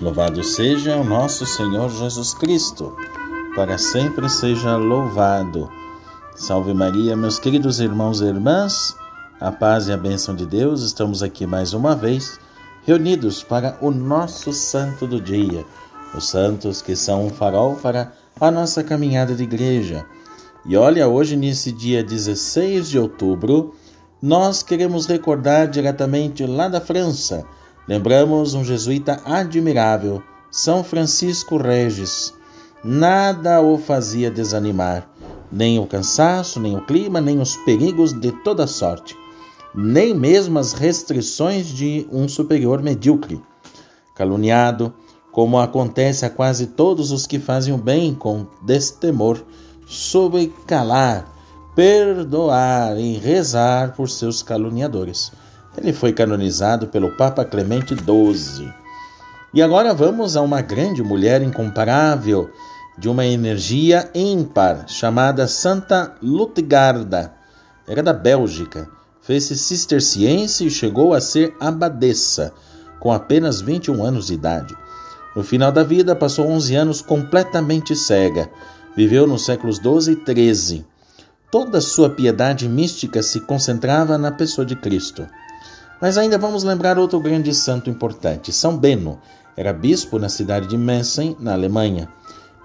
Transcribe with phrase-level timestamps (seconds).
[0.00, 2.96] Louvado seja o nosso Senhor Jesus Cristo,
[3.56, 5.68] para sempre seja louvado.
[6.36, 8.94] Salve Maria, meus queridos irmãos e irmãs,
[9.40, 12.38] a paz e a bênção de Deus, estamos aqui mais uma vez,
[12.86, 15.64] reunidos para o nosso santo do dia,
[16.14, 20.06] os santos que são um farol para a nossa caminhada de igreja.
[20.64, 23.74] E olha, hoje, nesse dia 16 de outubro,
[24.22, 27.44] nós queremos recordar diretamente lá da França
[27.88, 32.34] Lembramos um jesuíta admirável, São Francisco Regis.
[32.84, 35.08] Nada o fazia desanimar,
[35.50, 39.16] nem o cansaço, nem o clima, nem os perigos de toda sorte,
[39.74, 43.40] nem mesmo as restrições de um superior medíocre.
[44.14, 44.92] Caluniado,
[45.32, 49.42] como acontece a quase todos os que fazem o bem com destemor,
[49.86, 51.26] soube calar,
[51.74, 55.32] perdoar e rezar por seus caluniadores.
[55.78, 58.72] Ele foi canonizado pelo Papa Clemente XII.
[59.54, 62.50] E agora vamos a uma grande mulher incomparável,
[62.98, 67.32] de uma energia ímpar, chamada Santa Lutgarda.
[67.86, 68.88] Era da Bélgica.
[69.22, 72.52] Fez-se cisterciense e chegou a ser abadesa,
[72.98, 74.76] com apenas 21 anos de idade.
[75.36, 78.50] No final da vida, passou 11 anos completamente cega.
[78.96, 80.84] Viveu nos séculos 12 e 13.
[81.52, 85.24] Toda sua piedade mística se concentrava na pessoa de Cristo.
[86.00, 89.18] Mas ainda vamos lembrar outro grande santo importante, São Beno.
[89.56, 92.08] Era bispo na cidade de Messen, na Alemanha.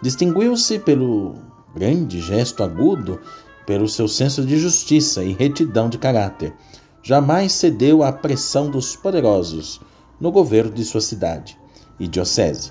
[0.02, 1.36] Distinguiu-se pelo
[1.76, 3.20] grande gesto agudo,
[3.66, 6.54] pelo seu senso de justiça e retidão de caráter.
[7.02, 9.82] Jamais cedeu à pressão dos poderosos
[10.20, 11.58] no governo de sua cidade
[12.00, 12.70] e diocese.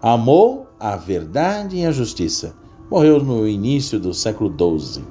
[0.00, 2.54] Amou a verdade e a justiça.
[2.90, 5.02] Morreu no início do século XII.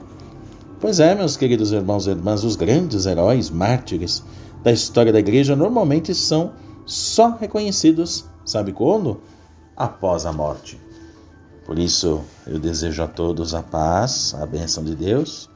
[0.80, 4.24] Pois é, meus queridos irmãos e irmãs, os grandes heróis, mártires,
[4.64, 6.53] da história da igreja normalmente são
[6.86, 9.22] só reconhecidos, sabe quando?
[9.75, 10.80] Após a morte.
[11.66, 15.50] Por isso, eu desejo a todos a paz, a bênção de Deus.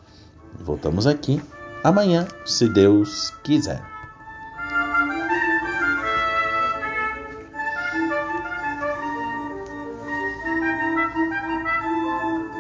[0.60, 1.42] Voltamos aqui
[1.84, 3.97] amanhã, se Deus quiser.